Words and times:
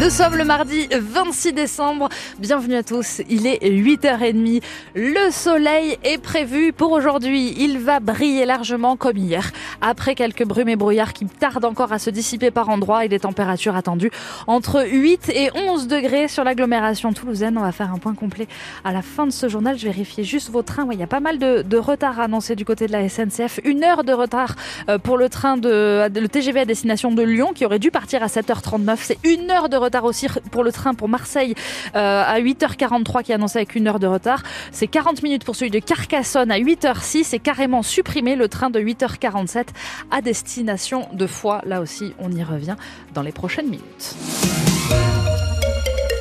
Nous 0.00 0.10
sommes 0.10 0.36
le 0.36 0.44
mardi 0.44 0.86
26 0.92 1.54
décembre. 1.54 2.08
Bienvenue 2.38 2.76
à 2.76 2.84
tous. 2.84 3.20
Il 3.28 3.48
est 3.48 3.58
8h30. 3.68 4.62
Le 4.94 5.32
soleil 5.32 5.98
est 6.04 6.22
prévu 6.22 6.72
pour 6.72 6.92
aujourd'hui. 6.92 7.52
Il 7.58 7.80
va 7.80 7.98
briller 7.98 8.46
largement 8.46 8.96
comme 8.96 9.16
hier. 9.16 9.50
Après 9.80 10.14
quelques 10.14 10.44
brumes 10.44 10.68
et 10.68 10.76
brouillards 10.76 11.12
qui 11.12 11.26
tardent 11.26 11.64
encore 11.64 11.92
à 11.92 11.98
se 11.98 12.10
dissiper 12.10 12.52
par 12.52 12.68
endroits 12.68 13.04
et 13.04 13.08
des 13.08 13.18
températures 13.18 13.74
attendues 13.74 14.12
entre 14.46 14.86
8 14.88 15.30
et 15.30 15.50
11 15.56 15.88
degrés 15.88 16.28
sur 16.28 16.44
l'agglomération 16.44 17.12
toulousaine. 17.12 17.58
On 17.58 17.62
va 17.62 17.72
faire 17.72 17.92
un 17.92 17.98
point 17.98 18.14
complet 18.14 18.46
à 18.84 18.92
la 18.92 19.02
fin 19.02 19.26
de 19.26 19.32
ce 19.32 19.48
journal. 19.48 19.76
Je 19.76 19.86
vérifie 19.86 20.22
juste 20.22 20.50
vos 20.50 20.62
trains. 20.62 20.86
il 20.92 21.00
y 21.00 21.02
a 21.02 21.08
pas 21.08 21.20
mal 21.20 21.40
de, 21.40 21.62
de 21.62 21.76
retard 21.76 22.20
annoncé 22.20 22.54
du 22.54 22.64
côté 22.64 22.86
de 22.86 22.92
la 22.92 23.08
SNCF. 23.08 23.58
Une 23.64 23.82
heure 23.82 24.04
de 24.04 24.12
retard 24.12 24.54
euh, 24.88 24.98
pour 24.98 25.18
le 25.18 25.28
train 25.28 25.56
de 25.56 26.08
le 26.08 26.28
TGV 26.28 26.60
à 26.60 26.64
destination 26.64 27.10
de 27.10 27.22
Lyon 27.22 27.50
qui 27.52 27.66
aurait 27.66 27.80
dû 27.80 27.90
partir 27.90 28.22
à 28.22 28.26
7h39. 28.26 28.96
C'est 29.00 29.18
une 29.24 29.50
heure 29.50 29.68
de 29.68 29.76
retard 29.76 29.87
retard 29.88 30.04
aussi 30.04 30.26
pour 30.50 30.64
le 30.64 30.72
train 30.72 30.94
pour 30.94 31.08
Marseille 31.08 31.54
euh, 31.94 32.22
à 32.26 32.40
8h43 32.40 33.22
qui 33.22 33.32
est 33.32 33.34
annoncé 33.34 33.58
avec 33.58 33.74
une 33.74 33.88
heure 33.88 33.98
de 33.98 34.06
retard. 34.06 34.42
C'est 34.72 34.86
40 34.86 35.22
minutes 35.22 35.44
pour 35.44 35.56
celui 35.56 35.70
de 35.70 35.78
Carcassonne 35.78 36.50
à 36.50 36.58
8h06 36.58 37.34
et 37.34 37.38
carrément 37.38 37.82
supprimé 37.82 38.36
le 38.36 38.48
train 38.48 38.70
de 38.70 38.80
8h47 38.80 39.66
à 40.10 40.20
destination 40.20 41.08
de 41.12 41.26
Foix. 41.26 41.62
Là 41.64 41.80
aussi, 41.80 42.14
on 42.18 42.30
y 42.30 42.42
revient 42.42 42.76
dans 43.14 43.22
les 43.22 43.32
prochaines 43.32 43.68
minutes. 43.68 44.57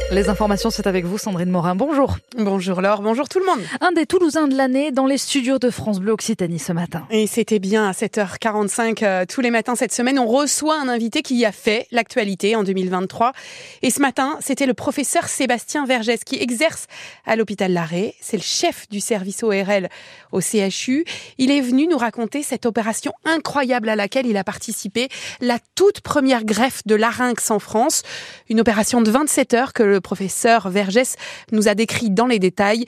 Les 0.09 0.29
informations, 0.29 0.70
c'est 0.70 0.88
avec 0.88 1.03
vous, 1.03 1.17
Sandrine 1.17 1.49
Morin. 1.49 1.75
Bonjour. 1.75 2.17
Bonjour 2.38 2.79
Laure, 2.79 3.02
bonjour 3.02 3.27
tout 3.27 3.39
le 3.39 3.45
monde. 3.45 3.59
Un 3.81 3.91
des 3.91 4.05
Toulousains 4.05 4.48
de 4.48 4.55
l'année 4.55 4.91
dans 4.91 5.05
les 5.05 5.17
studios 5.17 5.59
de 5.59 5.70
France 5.70 5.99
Bleu 5.99 6.13
Occitanie 6.13 6.59
ce 6.59 6.71
matin. 6.71 7.05
Et 7.11 7.27
c'était 7.27 7.59
bien 7.59 7.89
à 7.89 7.91
7h45 7.91 9.03
euh, 9.03 9.25
tous 9.27 9.41
les 9.41 9.51
matins 9.51 9.75
cette 9.75 9.91
semaine. 9.91 10.17
On 10.17 10.25
reçoit 10.25 10.79
un 10.79 10.88
invité 10.88 11.21
qui 11.23 11.43
a 11.43 11.51
fait 11.51 11.88
l'actualité 11.91 12.55
en 12.55 12.63
2023. 12.63 13.34
Et 13.81 13.89
ce 13.89 13.99
matin, 13.99 14.38
c'était 14.39 14.65
le 14.65 14.73
professeur 14.73 15.27
Sébastien 15.27 15.85
Vergès 15.85 16.23
qui 16.23 16.37
exerce 16.37 16.87
à 17.26 17.35
l'hôpital 17.35 17.73
Larré. 17.73 18.15
C'est 18.21 18.37
le 18.37 18.43
chef 18.43 18.87
du 18.89 19.01
service 19.01 19.43
ORL 19.43 19.89
au 20.32 20.39
CHU. 20.39 21.04
Il 21.37 21.51
est 21.51 21.62
venu 21.62 21.85
nous 21.85 21.98
raconter 21.98 22.43
cette 22.43 22.65
opération 22.65 23.12
incroyable 23.26 23.89
à 23.89 23.98
laquelle 23.98 24.26
il 24.26 24.37
a 24.37 24.45
participé, 24.45 25.10
la 25.41 25.60
toute 25.76 25.99
première 25.99 26.45
greffe 26.45 26.87
de 26.87 26.95
larynx 26.95 27.51
en 27.51 27.60
France. 27.60 28.04
Une 28.49 28.62
opération 28.62 29.01
de 29.01 29.12
27 29.12 29.54
heures 29.54 29.73
que 29.73 29.84
le 29.84 29.96
le 29.98 30.01
professeur 30.01 30.70
Vergès 30.70 31.15
nous 31.51 31.67
a 31.67 31.73
décrit 31.73 32.12
dans 32.12 32.27
les 32.27 32.37
détails 32.37 32.85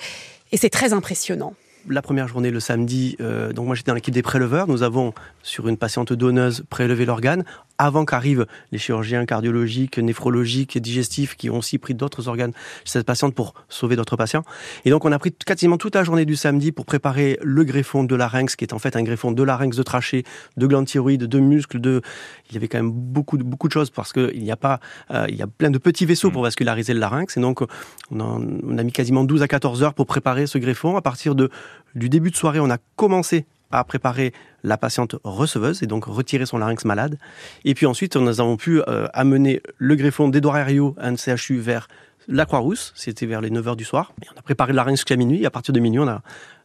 et 0.51 0.57
c'est 0.57 0.69
très 0.69 0.93
impressionnant 0.93 1.53
la 1.87 2.01
première 2.01 2.27
journée 2.27 2.51
le 2.51 2.59
samedi, 2.59 3.15
euh, 3.19 3.51
donc 3.53 3.65
moi 3.65 3.73
j'étais 3.73 3.89
dans 3.89 3.95
l'équipe 3.95 4.13
des 4.13 4.21
préleveurs. 4.21 4.67
Nous 4.67 4.83
avons 4.83 5.13
sur 5.41 5.67
une 5.67 5.77
patiente 5.77 6.13
donneuse 6.13 6.63
prélevé 6.69 7.05
l'organe 7.05 7.45
avant 7.79 8.05
qu'arrivent 8.05 8.45
les 8.71 8.77
chirurgiens 8.77 9.25
cardiologiques, 9.25 9.97
néphrologiques 9.97 10.77
digestifs 10.77 11.35
qui 11.35 11.49
ont 11.49 11.57
aussi 11.57 11.77
pris 11.77 11.95
d'autres 11.95 12.27
organes 12.27 12.51
chez 12.83 12.91
cette 12.91 13.05
patiente 13.05 13.33
pour 13.33 13.53
sauver 13.69 13.95
d'autres 13.95 14.17
patients. 14.17 14.43
Et 14.85 14.91
donc 14.91 15.05
on 15.05 15.11
a 15.11 15.17
pris 15.17 15.31
quasiment 15.31 15.77
toute 15.77 15.95
la 15.95 16.03
journée 16.03 16.25
du 16.25 16.35
samedi 16.35 16.71
pour 16.71 16.85
préparer 16.85 17.39
le 17.41 17.63
greffon 17.63 18.03
de 18.03 18.15
larynx, 18.15 18.55
qui 18.55 18.65
est 18.65 18.73
en 18.73 18.79
fait 18.79 18.95
un 18.95 19.03
greffon 19.03 19.31
de 19.31 19.41
larynx, 19.41 19.77
de 19.77 19.83
trachée, 19.83 20.25
de 20.57 20.67
glande 20.67 20.85
thyroïde, 20.85 21.23
de 21.23 21.39
muscles, 21.39 21.79
de... 21.79 22.01
Il 22.49 22.53
y 22.53 22.57
avait 22.57 22.67
quand 22.67 22.79
même 22.79 22.91
beaucoup 22.91 23.37
de, 23.37 23.43
beaucoup 23.43 23.67
de 23.67 23.73
choses 23.73 23.89
parce 23.89 24.11
qu'il 24.11 24.43
n'y 24.43 24.51
a 24.51 24.57
pas... 24.57 24.79
Euh, 25.11 25.25
il 25.29 25.35
y 25.35 25.41
a 25.41 25.47
plein 25.47 25.71
de 25.71 25.77
petits 25.77 26.05
vaisseaux 26.05 26.31
pour 26.31 26.41
mmh. 26.41 26.45
vasculariser 26.45 26.93
le 26.93 26.99
larynx. 26.99 27.37
Et 27.37 27.39
donc 27.39 27.61
on, 27.61 27.67
on 28.11 28.77
a 28.77 28.83
mis 28.83 28.91
quasiment 28.91 29.23
12 29.23 29.41
à 29.41 29.47
14 29.47 29.83
heures 29.83 29.93
pour 29.93 30.05
préparer 30.05 30.47
ce 30.47 30.57
greffon. 30.57 30.97
À 30.97 31.01
partir 31.01 31.33
de, 31.33 31.49
du 31.95 32.09
début 32.09 32.29
de 32.29 32.35
soirée, 32.35 32.59
on 32.59 32.69
a 32.69 32.77
commencé 32.97 33.45
à 33.71 33.83
préparer 33.83 34.33
la 34.63 34.77
patiente 34.77 35.15
receveuse 35.23 35.83
et 35.83 35.87
donc 35.87 36.05
retirer 36.05 36.45
son 36.45 36.57
larynx 36.57 36.85
malade. 36.85 37.17
Et 37.65 37.73
puis 37.73 37.85
ensuite, 37.85 38.15
nous 38.15 38.41
avons 38.41 38.57
pu 38.57 38.81
euh, 38.81 39.07
amener 39.13 39.61
le 39.77 39.95
greffon 39.95 40.29
d'Edouard 40.29 40.57
Herriot, 40.57 40.95
un 40.99 41.15
CHU, 41.15 41.59
vers 41.59 41.87
la 42.27 42.45
Croix-Rousse. 42.45 42.93
C'était 42.95 43.25
vers 43.25 43.41
les 43.41 43.49
9h 43.49 43.75
du 43.75 43.85
soir. 43.85 44.13
Et 44.21 44.27
on 44.33 44.39
a 44.39 44.41
préparé 44.41 44.73
le 44.73 44.77
larynx 44.77 44.99
jusqu'à 44.99 45.15
minuit. 45.15 45.43
Et 45.43 45.45
à 45.45 45.51
partir 45.51 45.73
de 45.73 45.79
minuit, 45.79 45.99
on 45.99 46.07
a 46.07 46.21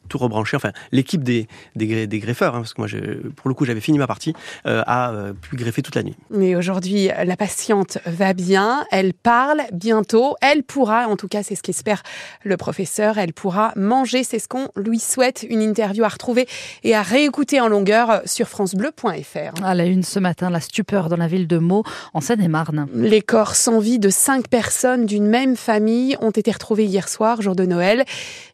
tout 0.09 0.19
rebranché. 0.19 0.57
Enfin, 0.57 0.73
l'équipe 0.93 1.23
des, 1.23 1.49
des, 1.77 2.07
des, 2.07 2.19
greffeurs, 2.19 2.55
hein, 2.55 2.61
parce 2.61 2.75
que 2.75 2.81
moi, 2.81 2.89
pour 3.37 3.49
le 3.49 3.55
coup, 3.55 3.65
j'avais 3.65 3.81
fini 3.81 3.99
ma 3.99 4.07
partie, 4.07 4.35
euh, 4.67 4.83
a 4.87 5.13
euh, 5.13 5.33
pu 5.33 5.57
greffer 5.57 5.83
toute 5.83 5.95
la 5.95 6.03
nuit. 6.03 6.17
Mais 6.31 6.57
aujourd'hui, 6.57 7.11
la 7.25 7.37
patiente 7.37 7.99
va 8.07 8.33
bien, 8.33 8.85
elle 8.91 9.15
parle 9.15 9.63
bientôt, 9.73 10.37
elle 10.41 10.63
pourra, 10.63 11.09
en 11.09 11.17
tout 11.17 11.29
cas, 11.29 11.43
c'est 11.43 11.55
ce 11.55 11.63
qu'espère 11.63 12.03
le 12.43 12.57
professeur, 12.57 13.19
elle 13.19 13.33
pourra 13.33 13.73
manger, 13.77 14.25
c'est 14.25 14.39
ce 14.39 14.49
qu'on 14.49 14.69
lui 14.77 14.99
souhaite. 14.99 15.45
Une 15.49 15.63
interview 15.63 16.05
à 16.05 16.09
retrouver 16.09 16.47
et 16.83 16.95
à 16.95 17.03
réécouter 17.03 17.61
en 17.61 17.69
longueur 17.69 18.23
sur 18.25 18.49
francebleu.fr. 18.49 19.65
À 19.65 19.75
la 19.75 19.85
une 19.85 20.03
ce 20.03 20.19
matin, 20.19 20.51
la 20.51 20.61
stupeur 20.61 21.09
dans 21.09 21.17
la 21.17 21.27
ville 21.27 21.47
de 21.47 21.59
Meaux, 21.59 21.85
en 22.13 22.21
Seine-et-Marne. 22.21 22.87
Les 22.95 23.23
corps 23.23 23.55
sans 23.55 23.79
vie 23.79 23.99
de 23.99 24.11
cinq 24.11 24.49
personnes 24.49 25.07
d'une 25.07 25.27
même 25.27 25.57
famille 25.57 26.17
ont 26.21 26.31
été 26.31 26.51
retrouvés 26.51 26.85
hier 26.85 27.09
soir, 27.09 27.43
jour 27.43 27.57
de 27.57 27.65
Noël. 27.65 28.05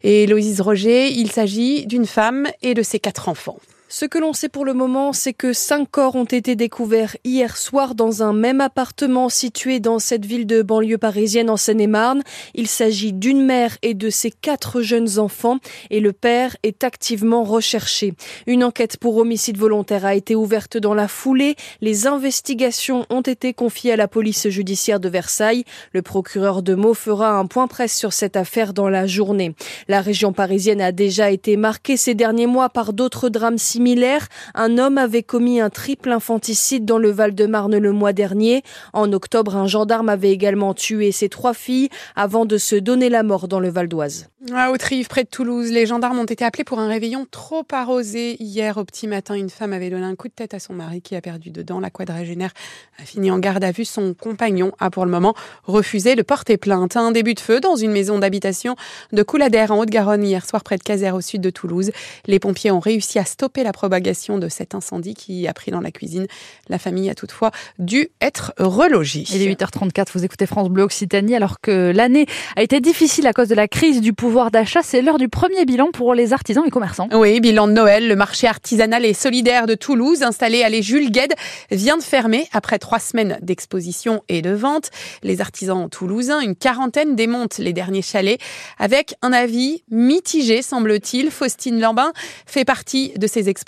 Et 0.03 0.27
Loïse 0.27 0.61
Roger, 0.61 1.09
il 1.09 1.31
s'agit 1.31 1.40
d'une 1.87 2.07
femme 2.07 2.49
et 2.63 2.75
de 2.75 2.83
ses 2.83 2.99
quatre 2.99 3.29
enfants. 3.29 3.59
Ce 3.93 4.05
que 4.05 4.19
l'on 4.19 4.33
sait 4.33 4.49
pour 4.49 4.65
le 4.65 4.73
moment, 4.73 5.13
c'est 5.13 5.33
que 5.33 5.53
cinq 5.53 5.91
corps 5.91 6.15
ont 6.15 6.25
été 6.25 6.55
découverts 6.55 7.17
hier 7.25 7.57
soir 7.57 7.97
dans 7.97 8.23
un 8.23 8.33
même 8.33 8.61
appartement 8.61 9.29
situé 9.29 9.81
dans 9.81 9.99
cette 9.99 10.25
ville 10.25 10.47
de 10.47 10.63
banlieue 10.63 10.97
parisienne 10.97 11.51
en 11.51 11.57
Seine-et-Marne. 11.57 12.23
Il 12.55 12.69
s'agit 12.69 13.13
d'une 13.13 13.45
mère 13.45 13.77
et 13.83 13.95
de 13.95 14.09
ses 14.09 14.31
quatre 14.31 14.81
jeunes 14.81 15.19
enfants 15.19 15.59
et 15.91 15.99
le 15.99 16.13
père 16.13 16.57
est 16.63 16.85
activement 16.85 17.43
recherché. 17.43 18.15
Une 18.47 18.63
enquête 18.63 18.97
pour 18.97 19.17
homicide 19.17 19.59
volontaire 19.59 20.07
a 20.07 20.15
été 20.15 20.37
ouverte 20.37 20.77
dans 20.77 20.95
la 20.95 21.09
foulée. 21.09 21.57
Les 21.81 22.07
investigations 22.07 23.07
ont 23.11 23.23
été 23.23 23.55
confiées 23.55 23.95
à 23.95 23.97
la 23.97 24.07
police 24.07 24.49
judiciaire 24.51 25.01
de 25.01 25.09
Versailles. 25.09 25.65
Le 25.93 26.03
procureur 26.03 26.63
de 26.63 26.77
Meaux 26.77 26.95
fera 26.95 27.33
un 27.33 27.47
point 27.47 27.67
presse 27.67 27.97
sur 27.97 28.13
cette 28.13 28.37
affaire 28.37 28.73
dans 28.73 28.89
la 28.89 29.09
journée. 29.09 29.57
La 29.89 30.01
région 30.01 30.33
parisienne 30.33 30.81
a 30.81 30.93
déjà 30.93 31.33
été 31.33 31.57
marquée 31.57 31.97
ces 31.97 32.15
derniers 32.15 32.47
mois 32.47 32.69
par 32.69 32.93
d'autres 32.93 33.29
drames 33.31 33.59
similaires 33.59 33.80
similaire, 33.81 34.29
un 34.55 34.77
homme 34.77 34.99
avait 34.99 35.23
commis 35.23 35.59
un 35.59 35.71
triple 35.71 36.13
infanticide 36.13 36.85
dans 36.85 36.99
le 36.99 37.11
Val-de-Marne 37.11 37.79
le 37.79 37.93
mois 37.93 38.13
dernier. 38.13 38.63
En 38.93 39.11
octobre, 39.15 39.57
un 39.57 39.67
gendarme 39.67 40.11
avait 40.11 40.33
également 40.33 40.75
tué 40.75 41.13
ses 41.13 41.31
trois 41.31 41.55
filles 41.55 41.89
avant 42.15 42.45
de 42.45 42.59
se 42.59 42.77
donner 42.77 43.09
la 43.09 43.23
mort 43.23 43.49
dans 43.49 43.59
le 43.59 43.71
Val 43.71 43.89
d'Oise. 43.89 44.29
À 44.55 44.71
Autrive, 44.71 45.09
près 45.09 45.25
de 45.25 45.29
Toulouse, 45.29 45.71
les 45.71 45.87
gendarmes 45.87 46.19
ont 46.19 46.25
été 46.25 46.45
appelés 46.45 46.65
pour 46.65 46.79
un 46.79 46.89
réveillon 46.89 47.27
trop 47.31 47.65
arrosé. 47.73 48.37
Hier, 48.43 48.77
au 48.77 48.85
petit 48.85 49.07
matin, 49.07 49.35
une 49.35 49.51
femme 49.51 49.73
avait 49.73 49.91
donné 49.91 50.05
un 50.05 50.15
coup 50.15 50.29
de 50.29 50.33
tête 50.33 50.55
à 50.55 50.59
son 50.59 50.73
mari 50.73 51.01
qui 51.03 51.15
a 51.15 51.21
perdu 51.21 51.51
dedans. 51.51 51.79
La 51.79 51.91
quadragénaire 51.91 52.53
a 52.99 53.05
fini 53.05 53.31
en 53.31 53.39
garde 53.39 53.65
à 53.65 53.71
vue. 53.71 53.85
Son 53.85 54.15
compagnon 54.15 54.73
a 54.79 54.91
pour 54.91 55.05
le 55.05 55.11
moment 55.11 55.35
refusé 55.65 56.17
de 56.17 56.23
porter 56.23 56.57
plainte. 56.57 56.97
Un 56.97 57.13
début 57.13 57.35
de 57.35 57.41
feu 57.41 57.61
dans 57.61 57.77
une 57.77 57.93
maison 57.93 58.19
d'habitation 58.19 58.77
de 59.13 59.23
Couladère 59.23 59.73
en 59.73 59.79
Haute-Garonne 59.79 60.25
hier 60.25 60.47
soir 60.47 60.65
près 60.65 60.77
de 60.77 60.83
Caser 60.83 61.11
au 61.11 61.21
sud 61.21 61.43
de 61.43 61.51
Toulouse. 61.51 61.91
Les 62.27 62.39
pompiers 62.39 62.71
ont 62.71 62.81
réussi 62.81 63.19
à 63.19 63.27
stopper 63.27 63.63
la 63.63 63.70
propagation 63.73 64.39
de 64.39 64.49
cet 64.49 64.75
incendie 64.75 65.15
qui 65.15 65.47
a 65.47 65.53
pris 65.53 65.71
dans 65.71 65.81
la 65.81 65.91
cuisine. 65.91 66.27
La 66.69 66.79
famille 66.79 67.11
a 67.11 67.15
toutefois 67.15 67.51
dû 67.79 68.09
être 68.21 68.55
relogée. 68.59 69.25
Il 69.33 69.43
est 69.43 69.53
8h34, 69.53 70.07
vous 70.15 70.25
écoutez 70.25 70.47
France 70.47 70.71
Bleu 70.71 70.85
Occitanie 70.85 71.35
alors 71.35 71.61
que 71.61 71.93
l'année 71.95 72.27
a 72.57 72.63
été 72.63 72.81
difficile 72.81 73.27
à 73.27 73.33
cause 73.33 73.49
de 73.49 73.55
la 73.55 73.69
crise 73.69 74.01
du 74.01 74.13
pouvoir 74.13 74.31
pouvoir 74.31 74.53
d'achat, 74.53 74.83
c'est 74.85 75.03
l'heure 75.03 75.19
du 75.19 75.29
premier 75.29 75.65
bilan 75.65 75.91
pour 75.93 76.15
les 76.15 76.33
artisans 76.33 76.63
et 76.65 76.71
commerçants. 76.71 77.09
Oui, 77.13 77.41
bilan 77.41 77.67
de 77.67 77.73
Noël, 77.73 78.07
le 78.07 78.15
marché 78.15 78.47
artisanal 78.47 79.05
et 79.05 79.13
solidaire 79.13 79.67
de 79.67 79.75
Toulouse, 79.75 80.23
installé 80.23 80.63
à 80.63 80.69
les 80.69 80.83
Jules 80.83 81.11
Gued, 81.11 81.35
vient 81.73 81.97
de 81.97 82.03
fermer 82.05 82.47
après 82.53 82.79
trois 82.79 83.01
semaines 83.01 83.41
d'exposition 83.43 84.23
et 84.29 84.41
de 84.41 84.51
vente. 84.51 84.91
Les 85.25 85.41
artisans 85.41 85.91
toulousains, 85.91 86.39
une 86.39 86.55
quarantaine, 86.55 87.17
démontent 87.17 87.59
les 87.59 87.73
derniers 87.73 88.03
chalets 88.03 88.41
avec 88.79 89.17
un 89.21 89.33
avis 89.33 89.83
mitigé, 89.91 90.63
semble-t-il. 90.63 91.33
Faustine 91.33 91.81
Lambin 91.81 92.13
fait 92.47 92.65
partie 92.65 93.13
de 93.17 93.27
ces 93.27 93.49
exposants. 93.49 93.60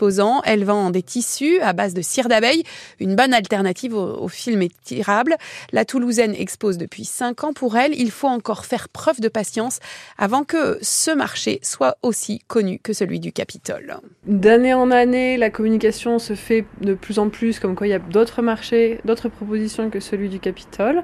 Elle 0.44 0.64
vend 0.64 0.90
des 0.90 1.02
tissus 1.02 1.60
à 1.60 1.72
base 1.72 1.94
de 1.94 2.02
cire 2.02 2.28
d'abeille, 2.28 2.64
une 3.00 3.16
bonne 3.16 3.34
alternative 3.34 3.94
au, 3.94 4.28
film 4.28 4.62
étirable. 4.62 5.36
La 5.72 5.84
Toulousaine 5.84 6.34
expose 6.34 6.78
depuis 6.78 7.04
cinq 7.04 7.44
ans. 7.44 7.52
Pour 7.52 7.76
elle, 7.76 7.94
il 7.94 8.10
faut 8.10 8.28
encore 8.28 8.64
faire 8.64 8.88
preuve 8.88 9.20
de 9.20 9.28
patience 9.28 9.78
avant 10.18 10.44
que 10.44 10.78
ce 10.80 11.10
marché 11.10 11.60
soit 11.62 11.96
aussi 12.02 12.40
connu 12.48 12.78
que 12.78 12.92
celui 12.92 13.20
du 13.20 13.32
Capitole. 13.32 13.98
D'année 14.26 14.74
en 14.74 14.90
année, 14.90 15.36
la 15.36 15.50
communication 15.50 16.18
se 16.18 16.34
fait 16.34 16.64
de 16.80 16.94
plus 16.94 17.18
en 17.18 17.28
plus, 17.28 17.58
comme 17.58 17.74
quoi 17.74 17.86
il 17.86 17.90
y 17.90 17.94
a 17.94 17.98
d'autres 17.98 18.42
marchés, 18.42 18.98
d'autres 19.04 19.28
propositions 19.28 19.90
que 19.90 20.00
celui 20.00 20.28
du 20.28 20.40
Capitole. 20.40 21.02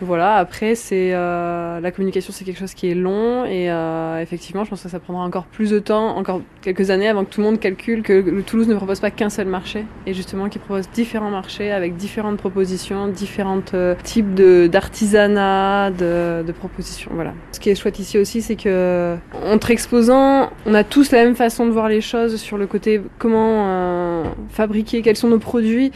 Voilà, 0.00 0.36
après, 0.36 0.74
c'est 0.74 1.14
euh, 1.14 1.80
la 1.80 1.90
communication, 1.90 2.32
c'est 2.32 2.44
quelque 2.44 2.58
chose 2.58 2.74
qui 2.74 2.90
est 2.90 2.94
long 2.94 3.44
et 3.44 3.70
euh, 3.70 4.20
effectivement, 4.20 4.64
je 4.64 4.70
pense 4.70 4.82
que 4.82 4.88
ça 4.88 5.00
prendra 5.00 5.22
encore 5.22 5.46
plus 5.46 5.70
de 5.70 5.78
temps, 5.78 6.16
encore 6.16 6.42
quelques 6.60 6.90
années 6.90 7.08
avant 7.08 7.24
que 7.24 7.30
tout 7.30 7.40
le 7.40 7.46
monde 7.46 7.60
calcule 7.60 8.02
que 8.02 8.25
le 8.30 8.42
Toulouse 8.42 8.68
ne 8.68 8.74
propose 8.74 9.00
pas 9.00 9.10
qu'un 9.10 9.30
seul 9.30 9.46
marché 9.46 9.84
et 10.06 10.14
justement 10.14 10.48
qu'il 10.48 10.60
propose 10.60 10.88
différents 10.92 11.30
marchés 11.30 11.70
avec 11.70 11.96
différentes 11.96 12.36
propositions, 12.38 13.08
différents 13.08 13.62
euh, 13.74 13.94
types 14.02 14.34
d'artisanat, 14.34 15.90
de, 15.90 16.52
propositions. 16.52 17.10
Voilà. 17.14 17.34
Ce 17.52 17.60
qui 17.60 17.70
est 17.70 17.74
chouette 17.74 17.98
ici 17.98 18.18
aussi, 18.18 18.42
c'est 18.42 18.56
que 18.56 19.16
entre 19.44 19.70
exposants, 19.70 20.50
on 20.64 20.74
a 20.74 20.84
tous 20.84 21.10
la 21.10 21.24
même 21.24 21.36
façon 21.36 21.66
de 21.66 21.70
voir 21.70 21.88
les 21.88 22.00
choses 22.00 22.36
sur 22.36 22.58
le 22.58 22.66
côté 22.66 23.00
comment 23.18 23.66
euh, 23.66 24.24
fabriquer, 24.50 25.02
quels 25.02 25.16
sont 25.16 25.28
nos 25.28 25.38
produits. 25.38 25.92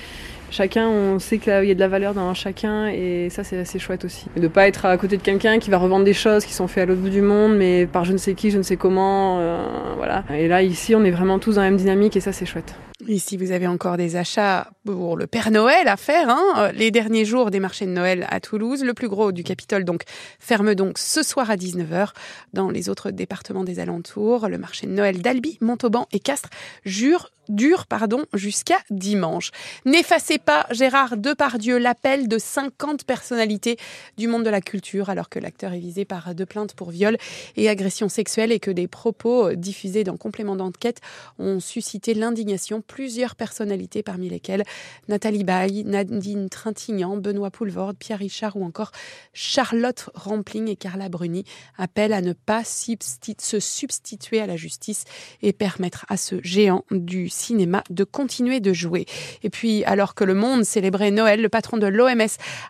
Chacun, 0.51 0.89
on 0.89 1.19
sait 1.19 1.39
qu'il 1.39 1.65
y 1.65 1.71
a 1.71 1.75
de 1.75 1.81
la 1.81 1.89
valeur 1.89 2.15
dans 2.15 2.33
chacun 2.35 2.89
et 2.89 3.29
ça 3.31 3.45
c'est 3.45 3.59
assez 3.59 3.79
chouette 3.79 4.05
aussi. 4.05 4.27
Et 4.37 4.41
de 4.41 4.49
pas 4.49 4.69
être 4.69 4.87
à 4.87 4.97
côté 4.97 5.17
de 5.17 5.23
quelqu'un 5.23 5.59
qui 5.59 5.71
va 5.71 5.79
revendre 5.79 6.05
des 6.05 6.13
choses 6.13 6.45
qui 6.45 6.53
sont 6.53 6.69
faites 6.69 6.85
à 6.85 6.87
l'autre 6.87 7.01
bout 7.01 7.11
du 7.11 7.23
monde 7.23 7.57
mais 7.57 7.87
par 7.87 8.05
je 8.05 8.13
ne 8.13 8.19
sais 8.19 8.35
qui, 8.35 8.51
je 8.51 8.59
ne 8.59 8.63
sais 8.63 8.77
comment, 8.77 9.39
euh, 9.41 9.65
voilà. 9.97 10.25
Et 10.31 10.49
là 10.49 10.63
ici 10.63 10.95
on 10.95 11.05
est 11.05 11.11
vraiment 11.11 11.39
tous 11.39 11.57
dans 11.57 11.63
la 11.63 11.71
même 11.71 11.79
dynamique 11.79 12.17
et 12.17 12.21
ça 12.21 12.33
c'est 12.33 12.47
chouette. 12.47 12.75
Et 13.09 13.19
si 13.19 13.37
vous 13.37 13.51
avez 13.51 13.67
encore 13.67 13.97
des 13.97 14.17
achats 14.17 14.69
pour 14.85 15.17
le 15.17 15.27
Père 15.27 15.51
Noël 15.51 15.89
à 15.89 15.97
faire, 15.97 16.29
hein, 16.29 16.43
euh, 16.57 16.73
les 16.73 16.91
derniers 16.91 17.25
jours 17.25 17.51
des 17.51 17.61
marchés 17.61 17.87
de 17.87 17.91
Noël 17.91 18.27
à 18.31 18.41
Toulouse, 18.41 18.83
le 18.83 18.95
plus 18.95 19.09
gros 19.09 19.33
du 19.33 19.45
Capitole 19.45 19.85
donc 19.85 20.03
ferme 20.39 20.75
donc 20.75 20.99
ce 20.99 21.23
soir 21.23 21.51
à 21.51 21.57
19h. 21.57 22.11
Dans 22.53 22.71
les 22.71 22.89
autres 22.89 23.11
départements 23.11 23.65
des 23.65 23.79
alentours, 23.79 24.49
le 24.49 24.59
marché 24.59 24.87
de 24.87 24.93
Noël 24.93 25.21
d'Albi, 25.21 25.59
Montauban 25.61 26.07
et 26.13 26.21
Castres 26.21 26.51
jure 26.85 27.31
dure 27.51 27.87
pardon, 27.87 28.25
jusqu'à 28.33 28.79
dimanche. 28.91 29.51
N'effacez 29.85 30.39
pas, 30.39 30.67
Gérard 30.71 31.17
Depardieu, 31.17 31.79
l'appel 31.79 32.29
de 32.29 32.39
50 32.39 33.05
personnalités 33.05 33.77
du 34.17 34.29
monde 34.29 34.45
de 34.45 34.51
la 34.51 34.61
culture, 34.61 35.11
alors 35.11 35.29
que 35.29 35.39
l'acteur 35.39 35.73
est 35.73 35.81
visé 35.81 36.05
par 36.05 36.35
deux 36.35 36.47
plaintes 36.47 36.75
pour 36.75 36.91
viol 36.91 37.17
et 37.57 37.69
agression 37.69 38.09
sexuelle 38.09 38.53
et 38.53 38.61
que 38.61 38.71
des 38.71 38.87
propos 38.87 39.53
diffusés 39.55 40.05
dans 40.05 40.17
complément 40.17 40.57
d'enquête 40.57 41.01
ont 41.39 41.61
suscité 41.61 42.15
l'indignation. 42.15 42.83
Plusieurs 42.83 43.35
personnalités, 43.35 44.03
parmi 44.03 44.29
lesquelles 44.29 44.65
Nathalie 45.09 45.45
Baye, 45.45 45.85
Nadine 45.85 46.49
Trintignant, 46.49 47.17
Benoît 47.17 47.51
Poulvorde, 47.51 47.97
Pierre 47.97 48.19
Richard 48.19 48.57
ou 48.57 48.65
encore 48.65 48.93
Charlotte 49.33 50.11
Rampling 50.15 50.69
et 50.69 50.77
Carla 50.77 51.09
Bruni, 51.09 51.45
appellent 51.79 52.13
à 52.13 52.21
ne 52.21 52.33
pas 52.33 52.63
se 52.65 53.61
substituer 53.61 54.41
à 54.41 54.47
la 54.47 54.57
justice 54.57 55.05
et 55.43 55.53
permettre 55.53 56.07
à 56.09 56.17
ce 56.17 56.37
géant 56.43 56.85
du 56.91 57.29
cinéma 57.29 57.83
de 57.91 58.05
continuer 58.05 58.61
de 58.61 58.73
jouer. 58.73 59.07
Et 59.43 59.51
puis, 59.51 59.85
alors 59.85 60.15
que 60.15 60.25
le 60.25 60.35
monde 60.35 60.65
célébrait 60.65 61.11
Noël, 61.11 61.43
le 61.43 61.49
patron 61.49 61.77
de 61.77 61.87
l'OMS 61.87 62.21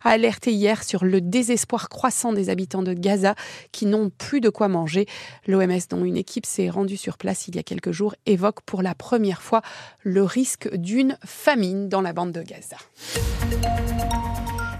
a 0.03 0.11
alerté 0.11 0.53
hier 0.53 0.83
sur 0.83 1.05
le 1.05 1.21
désespoir 1.21 1.89
croissant 1.89 2.33
des 2.33 2.49
habitants 2.49 2.83
de 2.83 2.95
Gaza 2.95 3.35
qui 3.73 3.87
n'ont 3.87 4.11
plus 4.11 4.41
de 4.41 4.49
quoi 4.49 4.69
manger. 4.69 5.07
L'OMS, 5.47 5.81
dont 5.89 6.05
une 6.05 6.17
équipe 6.17 6.47
s'est 6.47 6.71
rendue 6.71 6.97
sur 6.97 7.19
place 7.19 7.49
il 7.49 7.57
y 7.57 7.59
a 7.59 7.63
quelques 7.63 7.93
jours, 7.93 8.15
évoque 8.27 8.63
pour 8.63 8.83
la 8.83 8.95
première 8.95 9.43
fois 9.43 9.63
le 10.03 10.23
risque 10.23 10.75
d'une 10.75 11.19
famine 11.25 11.89
dans 11.91 12.01
la 12.01 12.13
bande 12.13 12.33
de 12.33 12.43
Gaza. 12.43 12.77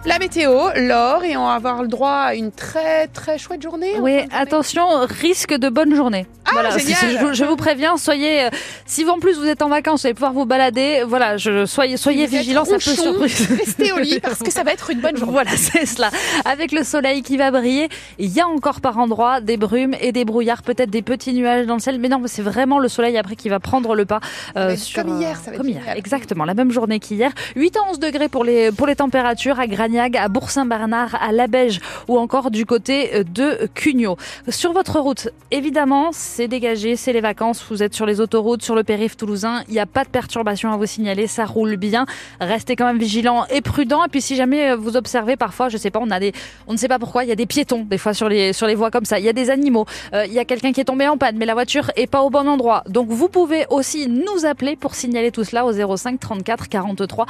La 0.07 0.19
météo, 0.19 0.71
l'or, 0.77 1.25
et 1.25 1.37
on 1.37 1.45
va 1.45 1.53
avoir 1.53 1.83
le 1.83 1.89
droit 1.89 2.11
à 2.11 2.35
une 2.35 2.53
très 2.53 3.07
très 3.09 3.37
chouette 3.37 3.63
journée. 3.63 3.99
Oui, 4.01 4.21
attention, 4.33 4.83
risque 5.07 5.55
de 5.55 5.69
bonne 5.69 5.95
journée. 5.95 6.27
Ah, 6.47 6.51
voilà, 6.55 6.79
je, 6.79 7.33
je, 7.33 7.45
vous 7.45 7.57
préviens, 7.57 7.97
soyez. 7.97 8.45
Euh, 8.45 8.51
si 8.87 9.05
en 9.09 9.19
plus 9.19 9.39
vous 9.39 9.47
êtes 9.47 9.63
en 9.63 9.69
vacances, 9.69 10.01
vous 10.01 10.07
allez 10.07 10.15
pouvoir 10.15 10.33
vous 10.33 10.47
balader. 10.47 11.05
Voilà, 11.07 11.37
je, 11.37 11.67
soyez 11.67 11.97
soyez 11.99 12.27
vigilants, 12.27 12.65
ça 12.65 12.75
peut 12.75 12.81
surprendre. 12.81 13.21
Restez 13.59 13.93
au 13.93 13.99
lit 13.99 14.21
parce 14.21 14.39
que 14.39 14.51
ça 14.51 14.63
va 14.63 14.73
être 14.73 14.91
une 14.91 15.01
bonne 15.01 15.17
journée. 15.17 15.33
Voilà, 15.33 15.51
c'est 15.57 15.85
cela. 15.85 16.11
Avec 16.47 16.73
le 16.73 16.83
soleil 16.83 17.23
qui 17.23 17.37
va 17.37 17.51
briller, 17.51 17.89
il 18.19 18.31
y 18.31 18.41
a 18.41 18.49
encore 18.49 18.81
par 18.81 18.99
endroits 18.99 19.41
des 19.41 19.59
brumes 19.59 19.95
et 20.01 20.13
des 20.13 20.25
brouillards, 20.25 20.63
peut-être 20.63 20.91
des 20.91 21.03
petits 21.03 21.35
nuages 21.35 21.67
dans 21.67 21.75
le 21.75 21.81
ciel, 21.81 21.99
mais 22.01 22.09
non, 22.09 22.23
c'est 22.25 22.43
vraiment 22.43 22.79
le 22.79 22.89
soleil 22.89 23.19
après 23.19 23.37
qui 23.37 23.51
va 23.51 23.61
prendre 23.61 23.95
le 23.95 24.07
pas. 24.07 24.21
Euh, 24.57 24.77
sur, 24.77 25.05
comme 25.05 25.21
hier, 25.21 25.37
ça 25.37 25.51
va 25.51 25.59
comme 25.59 25.69
hier, 25.69 25.83
exactement, 25.95 26.47
la 26.47 26.55
même 26.55 26.71
journée 26.71 27.01
qu'hier. 27.01 27.33
8 27.55 27.77
à 27.77 27.81
11 27.91 27.99
degrés 28.01 28.29
pour 28.29 28.45
les 28.45 28.73
pour 28.73 28.87
les 28.87 28.97
températures 28.97 29.61
à 29.61 29.67
À 29.99 30.29
Bourg-Saint-Bernard, 30.29 31.17
à 31.21 31.33
Labège 31.33 31.81
ou 32.07 32.19
encore 32.19 32.51
du 32.51 32.65
côté 32.65 33.25
de 33.25 33.67
Cugnot. 33.75 34.17
Sur 34.49 34.73
votre 34.73 35.01
route, 35.01 35.29
évidemment, 35.51 36.11
c'est 36.13 36.47
dégagé, 36.47 36.95
c'est 36.95 37.13
les 37.13 37.21
vacances, 37.21 37.65
vous 37.69 37.83
êtes 37.83 37.93
sur 37.93 38.07
les 38.07 38.21
autoroutes, 38.21 38.63
sur 38.63 38.75
le 38.75 38.85
périph' 38.85 39.17
toulousain, 39.17 39.63
il 39.69 39.75
n'y 39.75 39.81
a 39.81 39.87
pas 39.87 40.05
de 40.05 40.09
perturbation 40.09 40.73
à 40.73 40.77
vous 40.77 40.87
signaler, 40.87 41.27
ça 41.27 41.45
roule 41.45 41.77
bien. 41.77 42.07
Restez 42.41 42.77
quand 42.77 42.87
même 42.87 42.99
vigilant 42.99 43.47
et 43.51 43.61
prudent. 43.61 44.05
Et 44.05 44.09
puis 44.09 44.21
si 44.21 44.37
jamais 44.37 44.75
vous 44.77 44.97
observez 44.97 45.37
parfois, 45.37 45.69
je 45.69 45.77
sais 45.77 45.91
pas, 45.91 45.99
on 46.01 46.11
a 46.11 46.21
des, 46.21 46.33
on 46.69 46.73
ne 46.73 46.79
sait 46.79 46.89
pas 46.89 46.99
pourquoi, 46.99 47.25
il 47.25 47.29
y 47.29 47.33
a 47.33 47.37
des 47.37 47.47
piétons 47.47 47.85
des 47.85 47.99
fois 47.99 48.15
sur 48.15 48.29
les 48.29 48.53
sur 48.53 48.67
les 48.67 48.75
voies 48.75 48.91
comme 48.91 49.05
ça. 49.05 49.19
Il 49.19 49.25
y 49.25 49.29
a 49.29 49.33
des 49.33 49.51
animaux, 49.51 49.87
euh, 50.15 50.25
il 50.27 50.33
y 50.33 50.39
a 50.39 50.45
quelqu'un 50.45 50.73
qui 50.73 50.81
est 50.81 50.85
tombé 50.85 51.09
en 51.09 51.17
panne, 51.17 51.37
mais 51.37 51.47
la 51.47 51.55
voiture 51.55 51.91
est 51.97 52.07
pas 52.07 52.23
au 52.23 52.31
bon 52.31 52.49
endroit. 52.49 52.85
Donc 52.89 53.09
vous 53.09 53.29
pouvez 53.29 53.67
aussi 53.71 54.09
nous 54.09 54.45
appeler 54.45 54.77
pour 54.77 54.95
signaler 54.95 55.33
tout 55.33 55.45
cela 55.45 55.65
au 55.65 55.97
05 55.97 56.21
34 56.21 56.69
43 56.69 57.27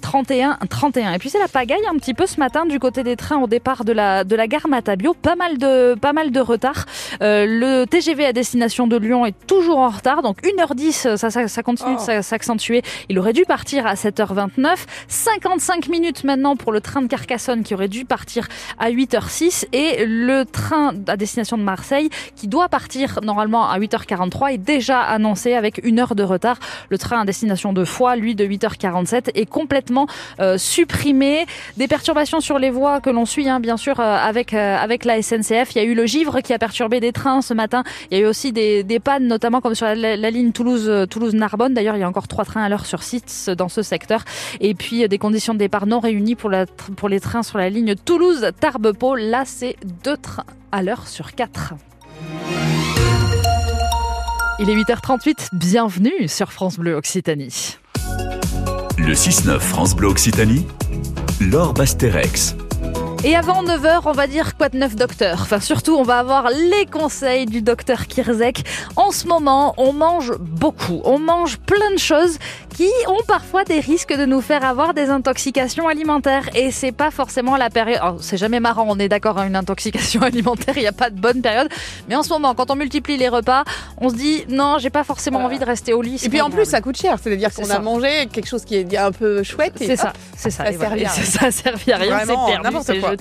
31 0.00 0.58
31. 0.68 1.12
Et 1.14 1.18
puis 1.18 1.30
c'est 1.30 1.38
la 1.38 1.48
pagaille 1.48 1.86
un 1.90 1.96
petit 1.96 2.01
peu 2.10 2.26
ce 2.26 2.40
matin 2.40 2.66
du 2.66 2.78
côté 2.78 3.04
des 3.04 3.16
trains 3.16 3.38
au 3.38 3.46
départ 3.46 3.84
de 3.84 3.92
la, 3.92 4.24
de 4.24 4.34
la 4.34 4.48
gare 4.48 4.68
Matabio. 4.68 5.14
Pas 5.14 5.36
mal 5.36 5.58
de, 5.58 5.94
pas 5.94 6.12
mal 6.12 6.32
de 6.32 6.40
retard. 6.40 6.86
Euh, 7.22 7.46
le 7.46 7.84
TGV 7.86 8.26
à 8.26 8.32
destination 8.32 8.88
de 8.88 8.96
Lyon 8.96 9.24
est 9.24 9.36
toujours 9.46 9.78
en 9.78 9.88
retard. 9.88 10.22
Donc 10.22 10.42
1h10, 10.42 11.16
ça, 11.16 11.30
ça, 11.30 11.48
ça 11.48 11.62
continue 11.62 11.96
oh. 11.96 12.12
de 12.12 12.20
s'accentuer. 12.20 12.82
Il 13.08 13.18
aurait 13.18 13.32
dû 13.32 13.44
partir 13.44 13.86
à 13.86 13.94
7h29. 13.94 14.76
55 15.06 15.88
minutes 15.88 16.24
maintenant 16.24 16.56
pour 16.56 16.72
le 16.72 16.80
train 16.80 17.02
de 17.02 17.06
Carcassonne 17.06 17.62
qui 17.62 17.74
aurait 17.74 17.88
dû 17.88 18.04
partir 18.04 18.48
à 18.78 18.90
8h06. 18.90 19.66
Et 19.72 20.04
le 20.04 20.44
train 20.44 20.94
à 21.06 21.16
destination 21.16 21.56
de 21.56 21.62
Marseille 21.62 22.10
qui 22.34 22.48
doit 22.48 22.68
partir 22.68 23.20
normalement 23.22 23.68
à 23.68 23.78
8h43 23.78 24.54
est 24.54 24.58
déjà 24.58 25.00
annoncé 25.00 25.54
avec 25.54 25.80
une 25.84 26.00
heure 26.00 26.16
de 26.16 26.24
retard. 26.24 26.58
Le 26.88 26.98
train 26.98 27.20
à 27.20 27.24
destination 27.24 27.72
de 27.72 27.84
Foix, 27.84 28.16
lui, 28.16 28.34
de 28.34 28.44
8h47 28.44 29.30
est 29.34 29.46
complètement 29.46 30.06
euh, 30.40 30.58
supprimé. 30.58 31.46
Des 31.76 31.86
perturbations 31.92 32.40
sur 32.40 32.58
les 32.58 32.70
voies 32.70 33.02
que 33.02 33.10
l'on 33.10 33.26
suit, 33.26 33.50
hein, 33.50 33.60
bien 33.60 33.76
sûr, 33.76 34.00
euh, 34.00 34.16
avec, 34.16 34.54
euh, 34.54 34.76
avec 34.78 35.04
la 35.04 35.20
SNCF. 35.20 35.74
Il 35.74 35.76
y 35.76 35.78
a 35.80 35.84
eu 35.84 35.92
le 35.92 36.06
givre 36.06 36.40
qui 36.40 36.54
a 36.54 36.58
perturbé 36.58 37.00
des 37.00 37.12
trains 37.12 37.42
ce 37.42 37.52
matin. 37.52 37.84
Il 38.10 38.16
y 38.16 38.20
a 38.22 38.24
eu 38.24 38.26
aussi 38.26 38.50
des, 38.50 38.82
des 38.82 38.98
pannes, 38.98 39.26
notamment 39.26 39.60
comme 39.60 39.74
sur 39.74 39.84
la, 39.84 40.30
ligne 40.30 40.52
euh, 40.58 41.04
Toulouse-Narbonne. 41.04 41.74
D'ailleurs, 41.74 41.96
il 41.96 42.00
y 42.00 42.02
a 42.02 42.08
encore 42.08 42.28
trois 42.28 42.46
trains 42.46 42.62
à 42.62 42.70
l'heure 42.70 42.86
sur 42.86 43.02
site 43.02 43.50
dans 43.58 43.68
ce 43.68 43.82
secteur. 43.82 44.24
Et 44.60 44.72
puis, 44.72 45.06
des 45.06 45.18
conditions 45.18 45.52
de 45.52 45.58
départ 45.58 45.84
non 45.84 46.00
réunies 46.00 46.34
pour, 46.34 46.48
la, 46.48 46.64
pour 46.64 47.10
les 47.10 47.20
trains 47.20 47.42
sur 47.42 47.58
la 47.58 47.68
ligne 47.68 47.94
Toulouse-Tarbes-Pau. 47.94 49.16
Là, 49.16 49.42
c'est 49.44 49.76
deux 50.02 50.16
trains 50.16 50.46
à 50.72 50.82
l'heure 50.82 51.06
sur 51.06 51.34
quatre. 51.34 51.74
Il 54.60 54.70
est 54.70 54.76
8h38, 54.76 55.48
bienvenue 55.52 56.26
sur 56.26 56.52
France 56.52 56.78
Bleu 56.78 56.94
Occitanie. 56.94 57.76
Le 58.96 59.14
6-9 59.14 59.58
France 59.58 59.96
Bleu 59.96 60.08
Occitanie, 60.08 60.66
Laure. 61.50 61.74
Et 63.24 63.36
avant 63.36 63.64
9h, 63.64 64.02
on 64.04 64.12
va 64.12 64.26
dire 64.26 64.56
quoi 64.56 64.68
de 64.68 64.76
neuf 64.76 64.94
docteur? 64.94 65.38
Enfin 65.40 65.58
surtout, 65.60 65.94
on 65.94 66.02
va 66.02 66.18
avoir 66.18 66.50
les 66.50 66.86
conseils 66.86 67.46
du 67.46 67.62
docteur 67.62 68.06
Kirzek. 68.06 68.64
En 68.96 69.10
ce 69.10 69.26
moment, 69.26 69.74
on 69.76 69.92
mange 69.92 70.32
beaucoup. 70.38 71.00
On 71.04 71.18
mange 71.18 71.58
plein 71.58 71.90
de 71.92 71.98
choses 71.98 72.38
qui 72.74 72.88
ont 73.06 73.22
parfois 73.26 73.64
des 73.64 73.80
risques 73.80 74.16
de 74.16 74.24
nous 74.24 74.40
faire 74.40 74.64
avoir 74.64 74.94
des 74.94 75.10
intoxications 75.10 75.88
alimentaires. 75.88 76.48
Et 76.54 76.70
c'est 76.70 76.92
pas 76.92 77.10
forcément 77.10 77.56
la 77.56 77.70
période... 77.70 78.00
c'est 78.20 78.36
jamais 78.36 78.60
marrant, 78.60 78.86
on 78.88 78.98
est 78.98 79.08
d'accord, 79.08 79.38
à 79.38 79.42
hein, 79.42 79.48
une 79.48 79.56
intoxication 79.56 80.22
alimentaire, 80.22 80.76
il 80.76 80.82
n'y 80.82 80.86
a 80.86 80.92
pas 80.92 81.10
de 81.10 81.20
bonne 81.20 81.42
période. 81.42 81.68
Mais 82.08 82.16
en 82.16 82.22
ce 82.22 82.30
moment, 82.30 82.54
quand 82.54 82.70
on 82.70 82.76
multiplie 82.76 83.16
les 83.16 83.28
repas, 83.28 83.64
on 83.98 84.08
se 84.08 84.14
dit 84.14 84.44
non, 84.48 84.78
j'ai 84.78 84.90
pas 84.90 85.04
forcément 85.04 85.40
envie 85.40 85.58
de 85.58 85.64
rester 85.64 85.92
au 85.92 86.02
lit. 86.02 86.20
Et 86.24 86.28
puis 86.28 86.40
en 86.40 86.50
plus, 86.50 86.64
ça 86.64 86.80
coûte 86.80 86.96
cher. 86.96 87.18
C'est-à-dire 87.22 87.52
qu'on 87.54 87.70
a 87.70 87.78
mangé 87.78 88.26
quelque 88.32 88.48
chose 88.48 88.64
qui 88.64 88.76
est 88.76 88.96
un 88.96 89.12
peu 89.12 89.42
chouette. 89.42 89.74
C'est 89.76 89.96
ça, 89.96 90.12
c'est 90.36 90.50
ça. 90.50 90.64
Ça 91.22 91.50
sert 91.50 91.74
à 91.74 91.96
rien. 91.96 92.18
c'est 92.24 92.62
n'importe 92.62 93.00
quoi. 93.00 93.16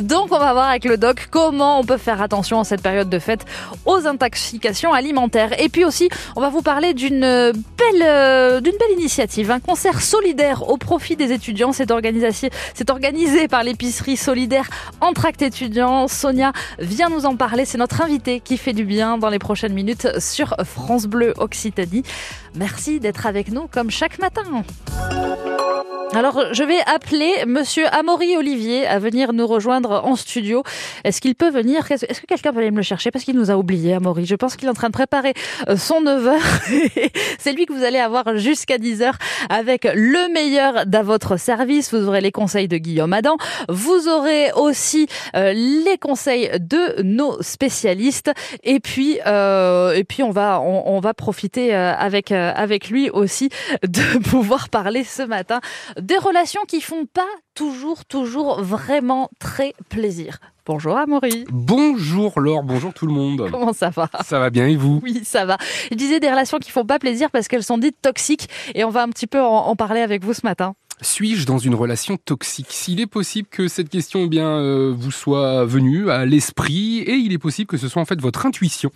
Donc 0.00 0.32
on 0.32 0.38
va 0.38 0.52
voir 0.52 0.68
avec 0.68 0.84
le 0.84 0.96
doc 0.96 1.28
comment 1.30 1.80
on 1.80 1.84
peut 1.84 1.96
faire 1.96 2.22
attention 2.22 2.58
en 2.58 2.64
cette 2.64 2.82
période 2.82 3.08
de 3.08 3.18
fête 3.18 3.44
aux 3.84 4.06
intoxications 4.06 4.92
alimentaires. 4.92 5.60
Et 5.60 5.68
puis 5.68 5.84
aussi, 5.84 6.08
on 6.36 6.40
va 6.40 6.48
vous 6.48 6.62
parler 6.62 6.94
d'une 6.94 7.20
belle, 7.20 8.02
euh, 8.02 8.60
d'une 8.60 8.76
belle 8.78 8.87
initiative, 8.92 9.50
un 9.50 9.60
concert 9.60 10.00
solidaire 10.00 10.68
au 10.68 10.76
profit 10.76 11.16
des 11.16 11.32
étudiants. 11.32 11.72
C'est 11.72 11.90
organisé, 11.90 13.48
par 13.48 13.62
l'épicerie 13.62 14.16
solidaire 14.16 14.68
Entracte 15.00 15.42
étudiants. 15.42 16.08
Sonia 16.08 16.52
vient 16.78 17.08
nous 17.08 17.26
en 17.26 17.36
parler. 17.36 17.64
C'est 17.64 17.78
notre 17.78 18.02
invité 18.02 18.40
qui 18.40 18.56
fait 18.56 18.72
du 18.72 18.84
bien 18.84 19.18
dans 19.18 19.30
les 19.30 19.38
prochaines 19.38 19.74
minutes 19.74 20.08
sur 20.18 20.54
France 20.64 21.06
Bleu 21.06 21.34
Occitanie. 21.38 22.02
Merci 22.54 23.00
d'être 23.00 23.26
avec 23.26 23.50
nous 23.50 23.68
comme 23.68 23.90
chaque 23.90 24.18
matin. 24.18 24.64
Alors, 26.14 26.42
je 26.52 26.64
vais 26.64 26.78
appeler 26.86 27.30
Monsieur 27.46 27.86
Amaury 27.94 28.34
Olivier 28.36 28.86
à 28.86 28.98
venir 28.98 29.34
nous 29.34 29.46
rejoindre 29.46 30.02
en 30.04 30.16
studio. 30.16 30.62
Est-ce 31.04 31.20
qu'il 31.20 31.34
peut 31.34 31.50
venir? 31.50 31.84
Est-ce 31.92 32.20
que 32.20 32.26
quelqu'un 32.26 32.52
peut 32.52 32.60
aller 32.60 32.70
me 32.70 32.78
le 32.78 32.82
chercher? 32.82 33.10
Parce 33.10 33.24
qu'il 33.26 33.36
nous 33.36 33.50
a 33.50 33.56
oublié, 33.56 33.92
Amaury. 33.92 34.24
Je 34.24 34.34
pense 34.34 34.56
qu'il 34.56 34.68
est 34.68 34.70
en 34.70 34.74
train 34.74 34.88
de 34.88 34.92
préparer 34.92 35.34
euh, 35.68 35.76
son 35.76 36.02
9h. 36.02 36.38
C'est 37.38 37.52
lui 37.52 37.66
que 37.66 37.74
vous 37.74 37.84
allez 37.84 37.98
avoir 37.98 38.38
jusqu'à 38.38 38.78
10h 38.78 39.12
avec 39.50 39.84
le 39.84 40.32
meilleur 40.32 40.86
d'à 40.86 41.02
votre 41.02 41.38
service. 41.38 41.92
Vous 41.92 42.08
aurez 42.08 42.22
les 42.22 42.32
conseils 42.32 42.68
de 42.68 42.78
Guillaume 42.78 43.12
Adam. 43.12 43.36
Vous 43.68 44.08
aurez 44.08 44.50
aussi 44.52 45.08
euh, 45.36 45.52
les 45.52 45.98
conseils 45.98 46.50
de 46.58 47.02
nos 47.02 47.42
spécialistes. 47.42 48.32
Et 48.64 48.80
puis, 48.80 49.20
euh, 49.26 49.92
et 49.92 50.04
puis 50.04 50.22
on 50.22 50.30
va, 50.30 50.60
on, 50.62 51.00
va 51.00 51.12
profiter 51.12 51.74
avec, 51.74 52.32
avec 52.32 52.88
lui 52.88 53.10
aussi 53.10 53.50
de 53.86 54.18
pouvoir 54.30 54.70
parler 54.70 55.04
ce 55.04 55.22
matin 55.22 55.60
des 56.00 56.18
relations 56.18 56.62
qui 56.66 56.80
font 56.80 57.06
pas 57.06 57.28
toujours, 57.54 58.04
toujours 58.04 58.62
vraiment 58.62 59.30
très 59.38 59.74
plaisir. 59.88 60.38
Bonjour 60.66 60.96
Amaury. 60.98 61.46
Bonjour 61.50 62.40
Laure, 62.40 62.62
bonjour 62.62 62.92
tout 62.92 63.06
le 63.06 63.12
monde. 63.12 63.48
Comment 63.50 63.72
ça 63.72 63.88
va? 63.88 64.10
Ça 64.22 64.38
va 64.38 64.50
bien 64.50 64.66
et 64.66 64.76
vous? 64.76 65.00
Oui, 65.02 65.22
ça 65.24 65.46
va. 65.46 65.56
Je 65.90 65.96
disais 65.96 66.20
des 66.20 66.30
relations 66.30 66.58
qui 66.58 66.70
font 66.70 66.84
pas 66.84 66.98
plaisir 66.98 67.30
parce 67.30 67.48
qu'elles 67.48 67.62
sont 67.62 67.78
dites 67.78 67.96
toxiques 68.02 68.48
et 68.74 68.84
on 68.84 68.90
va 68.90 69.02
un 69.02 69.08
petit 69.08 69.26
peu 69.26 69.40
en, 69.40 69.74
parler 69.76 70.00
avec 70.00 70.24
vous 70.24 70.34
ce 70.34 70.42
matin. 70.44 70.74
Suis-je 71.00 71.46
dans 71.46 71.58
une 71.58 71.76
relation 71.76 72.16
toxique? 72.16 72.66
S'il 72.70 73.00
est 73.00 73.06
possible 73.06 73.46
que 73.48 73.68
cette 73.68 73.88
question 73.88 74.24
eh 74.24 74.28
bien 74.28 74.48
euh, 74.48 74.92
vous 74.96 75.12
soit 75.12 75.64
venue 75.64 76.10
à 76.10 76.24
l'esprit 76.24 76.98
et 76.98 77.14
il 77.14 77.32
est 77.32 77.38
possible 77.38 77.68
que 77.68 77.76
ce 77.76 77.86
soit 77.86 78.02
en 78.02 78.04
fait 78.04 78.20
votre 78.20 78.46
intuition 78.46 78.90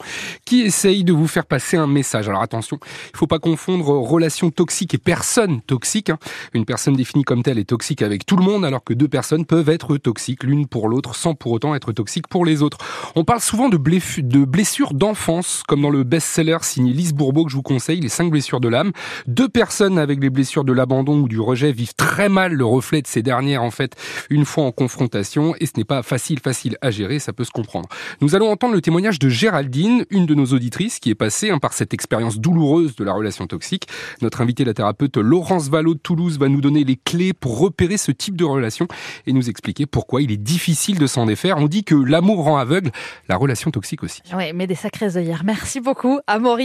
qui 0.44 0.62
essaye 0.62 1.04
de 1.04 1.12
vous 1.12 1.28
faire 1.28 1.46
passer 1.46 1.76
un 1.76 1.86
message. 1.86 2.28
Alors 2.28 2.42
attention, 2.42 2.80
il 3.12 3.16
faut 3.16 3.28
pas 3.28 3.38
confondre 3.38 3.86
relation 3.86 4.50
toxique 4.50 4.94
et 4.94 4.98
personne 4.98 5.60
toxique. 5.62 6.10
Hein. 6.10 6.18
Une 6.54 6.64
personne 6.64 6.94
définie 6.94 7.22
comme 7.22 7.44
telle 7.44 7.58
est 7.58 7.68
toxique 7.68 8.02
avec 8.02 8.26
tout 8.26 8.36
le 8.36 8.44
monde 8.44 8.64
alors 8.64 8.82
que 8.82 8.94
deux 8.94 9.08
personnes 9.08 9.46
peuvent 9.46 9.68
être 9.68 9.96
toxiques 9.96 10.42
l'une 10.42 10.66
pour 10.66 10.88
l'autre 10.88 11.14
sans 11.14 11.34
pour 11.34 11.52
autant 11.52 11.74
être 11.74 11.92
toxiques 11.92 12.26
pour 12.26 12.44
les 12.44 12.62
autres. 12.62 12.78
On 13.14 13.22
parle 13.22 13.40
souvent 13.40 13.68
de, 13.68 13.76
de 13.76 14.44
blessures 14.44 14.94
d'enfance 14.94 15.62
comme 15.68 15.82
dans 15.82 15.90
le 15.90 16.02
best-seller 16.02 16.58
signé 16.62 16.92
Lise 16.92 17.12
Bourbeau 17.12 17.44
que 17.44 17.50
je 17.50 17.56
vous 17.56 17.62
conseille, 17.62 18.00
Les 18.00 18.08
cinq 18.08 18.30
blessures 18.30 18.60
de 18.60 18.68
l'âme. 18.68 18.90
Deux 19.28 19.48
personnes 19.48 19.98
avec 19.98 20.20
les 20.20 20.30
blessures 20.30 20.64
de 20.64 20.72
l'abandon 20.72 21.20
ou 21.20 21.28
du 21.28 21.38
rejet 21.38 21.70
très 21.96 22.28
mal 22.28 22.52
le 22.52 22.64
reflet 22.64 23.02
de 23.02 23.06
ces 23.06 23.22
dernières 23.22 23.62
en 23.62 23.70
fait 23.70 23.96
une 24.30 24.44
fois 24.44 24.64
en 24.64 24.72
confrontation 24.72 25.54
et 25.60 25.66
ce 25.66 25.72
n'est 25.76 25.84
pas 25.84 26.02
facile 26.02 26.40
facile 26.40 26.76
à 26.80 26.90
gérer, 26.90 27.18
ça 27.18 27.32
peut 27.32 27.44
se 27.44 27.50
comprendre. 27.50 27.88
Nous 28.20 28.34
allons 28.34 28.50
entendre 28.50 28.74
le 28.74 28.80
témoignage 28.80 29.18
de 29.18 29.28
Géraldine, 29.28 30.04
une 30.10 30.26
de 30.26 30.34
nos 30.34 30.46
auditrices 30.46 30.98
qui 30.98 31.10
est 31.10 31.14
passée 31.14 31.50
hein, 31.50 31.58
par 31.58 31.72
cette 31.72 31.94
expérience 31.94 32.38
douloureuse 32.38 32.96
de 32.96 33.04
la 33.04 33.12
relation 33.12 33.46
toxique. 33.46 33.88
Notre 34.20 34.40
invitée 34.40 34.64
la 34.64 34.74
thérapeute 34.74 35.16
Laurence 35.16 35.68
Vallot 35.68 35.94
de 35.94 36.00
Toulouse 36.00 36.38
va 36.38 36.48
nous 36.48 36.60
donner 36.60 36.84
les 36.84 36.96
clés 36.96 37.32
pour 37.32 37.58
repérer 37.58 37.96
ce 37.96 38.12
type 38.12 38.36
de 38.36 38.44
relation 38.44 38.88
et 39.26 39.32
nous 39.32 39.48
expliquer 39.48 39.86
pourquoi 39.86 40.22
il 40.22 40.30
est 40.32 40.36
difficile 40.36 40.98
de 40.98 41.06
s'en 41.06 41.26
défaire. 41.26 41.58
On 41.58 41.68
dit 41.68 41.84
que 41.84 41.94
l'amour 41.94 42.44
rend 42.44 42.58
aveugle, 42.58 42.90
la 43.28 43.36
relation 43.36 43.70
toxique 43.70 44.02
aussi. 44.02 44.22
Oui, 44.34 44.52
mais 44.54 44.66
des 44.66 44.74
sacrés 44.74 45.16
œillères. 45.16 45.42
Merci 45.44 45.80
beaucoup, 45.80 46.20
Amaury. 46.26 46.60